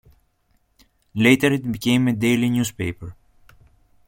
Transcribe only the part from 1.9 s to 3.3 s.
a daily newspaper.